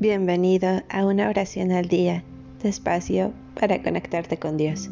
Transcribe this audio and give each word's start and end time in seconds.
Bienvenido 0.00 0.80
a 0.88 1.04
una 1.04 1.28
oración 1.28 1.72
al 1.72 1.86
día, 1.86 2.24
despacio 2.62 3.34
para 3.54 3.82
conectarte 3.82 4.38
con 4.38 4.56
Dios. 4.56 4.88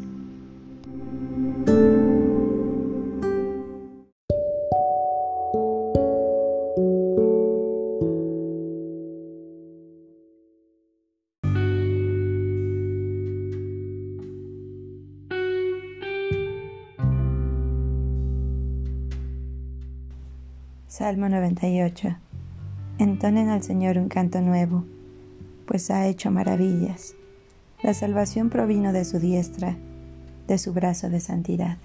Salmo 20.87 21.29
98 21.29 22.15
Entonen 22.99 23.47
al 23.47 23.63
Señor 23.63 23.97
un 23.97 24.09
canto 24.09 24.41
nuevo, 24.41 24.83
pues 25.69 25.91
ha 25.91 26.07
hecho 26.07 26.31
maravillas. 26.31 27.13
La 27.83 27.93
salvación 27.93 28.49
provino 28.49 28.91
de 28.91 29.05
su 29.05 29.19
diestra, 29.19 29.77
de 30.47 30.57
su 30.57 30.73
brazo 30.73 31.11
de 31.11 31.19
santidad. 31.19 31.77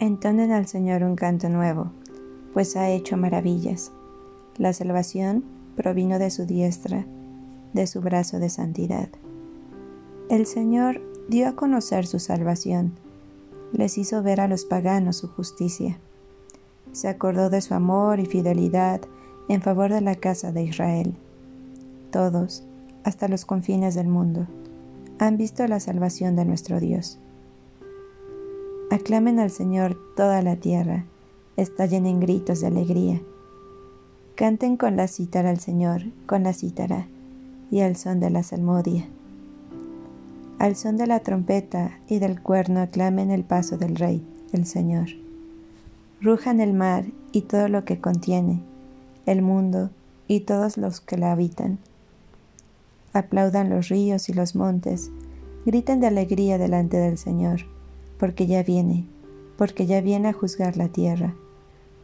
Entonen 0.00 0.50
al 0.50 0.66
Señor 0.66 1.02
un 1.02 1.14
canto 1.14 1.50
nuevo 1.50 1.92
pues 2.54 2.74
ha 2.76 2.88
hecho 2.88 3.18
maravillas. 3.18 3.92
La 4.56 4.72
salvación 4.72 5.61
provino 5.76 6.18
de 6.18 6.30
su 6.30 6.46
diestra, 6.46 7.06
de 7.72 7.86
su 7.86 8.00
brazo 8.00 8.38
de 8.38 8.48
santidad. 8.48 9.08
El 10.28 10.46
Señor 10.46 11.00
dio 11.28 11.48
a 11.48 11.52
conocer 11.52 12.06
su 12.06 12.18
salvación, 12.18 12.92
les 13.72 13.98
hizo 13.98 14.22
ver 14.22 14.40
a 14.40 14.48
los 14.48 14.64
paganos 14.64 15.16
su 15.16 15.28
justicia. 15.28 15.98
Se 16.92 17.08
acordó 17.08 17.48
de 17.48 17.60
su 17.60 17.74
amor 17.74 18.20
y 18.20 18.26
fidelidad 18.26 19.00
en 19.48 19.62
favor 19.62 19.92
de 19.92 20.00
la 20.00 20.14
casa 20.14 20.52
de 20.52 20.62
Israel. 20.62 21.14
Todos, 22.10 22.64
hasta 23.04 23.28
los 23.28 23.44
confines 23.44 23.94
del 23.94 24.08
mundo, 24.08 24.46
han 25.18 25.36
visto 25.36 25.66
la 25.66 25.80
salvación 25.80 26.36
de 26.36 26.44
nuestro 26.44 26.80
Dios. 26.80 27.18
Aclamen 28.90 29.38
al 29.38 29.50
Señor 29.50 29.96
toda 30.16 30.42
la 30.42 30.56
tierra, 30.56 31.06
estallen 31.56 32.06
en 32.06 32.20
gritos 32.20 32.60
de 32.60 32.66
alegría. 32.66 33.22
Canten 34.34 34.76
con 34.76 34.96
la 34.96 35.08
cítara 35.08 35.50
al 35.50 35.58
Señor, 35.58 36.02
con 36.26 36.42
la 36.42 36.52
cítara 36.52 37.06
y 37.70 37.80
al 37.80 37.96
son 37.96 38.18
de 38.20 38.30
la 38.30 38.42
salmodia. 38.42 39.06
Al 40.58 40.76
son 40.76 40.96
de 40.96 41.06
la 41.06 41.20
trompeta 41.20 41.98
y 42.08 42.18
del 42.18 42.40
cuerno 42.40 42.80
aclamen 42.80 43.30
el 43.30 43.44
paso 43.44 43.76
del 43.76 43.96
Rey, 43.96 44.26
el 44.52 44.64
Señor. 44.64 45.08
Rujan 46.20 46.60
el 46.60 46.72
mar 46.72 47.04
y 47.32 47.42
todo 47.42 47.68
lo 47.68 47.84
que 47.84 48.00
contiene, 48.00 48.62
el 49.26 49.42
mundo 49.42 49.90
y 50.28 50.40
todos 50.40 50.76
los 50.76 51.00
que 51.00 51.18
la 51.18 51.32
habitan. 51.32 51.78
Aplaudan 53.12 53.70
los 53.70 53.88
ríos 53.88 54.28
y 54.28 54.32
los 54.32 54.54
montes, 54.54 55.10
griten 55.66 56.00
de 56.00 56.06
alegría 56.06 56.58
delante 56.58 56.96
del 56.96 57.18
Señor, 57.18 57.66
porque 58.18 58.46
ya 58.46 58.62
viene, 58.62 59.06
porque 59.58 59.86
ya 59.86 60.00
viene 60.00 60.28
a 60.28 60.32
juzgar 60.32 60.76
la 60.76 60.88
tierra 60.88 61.34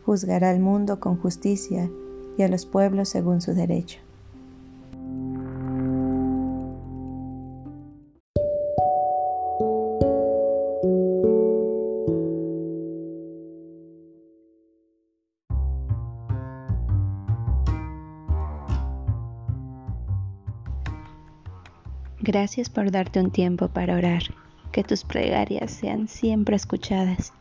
juzgará 0.08 0.48
al 0.48 0.58
mundo 0.58 1.00
con 1.00 1.18
justicia 1.18 1.90
y 2.38 2.44
a 2.44 2.48
los 2.48 2.64
pueblos 2.64 3.10
según 3.10 3.42
su 3.42 3.52
derecho. 3.52 3.98
Gracias 22.20 22.68
por 22.68 22.90
darte 22.90 23.20
un 23.20 23.30
tiempo 23.30 23.68
para 23.68 23.96
orar. 23.96 24.22
Que 24.70 24.84
tus 24.84 25.02
plegarias 25.02 25.70
sean 25.70 26.08
siempre 26.08 26.56
escuchadas. 26.56 27.32